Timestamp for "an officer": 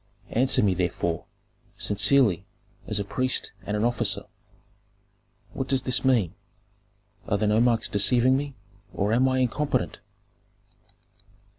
3.77-4.23